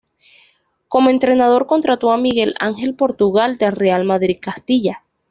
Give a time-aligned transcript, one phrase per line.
[0.87, 5.03] Como entrenador contrató a Miguel Ángel Portugal del Real Madrid Castilla.